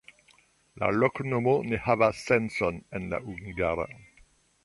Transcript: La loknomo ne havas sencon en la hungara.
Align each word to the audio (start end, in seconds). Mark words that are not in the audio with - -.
La 0.83 0.87
loknomo 0.93 1.53
ne 1.73 1.79
havas 1.89 2.23
sencon 2.29 2.81
en 3.01 3.07
la 3.13 3.23
hungara. 3.29 3.89